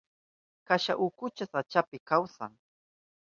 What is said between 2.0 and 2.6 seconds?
kawsan.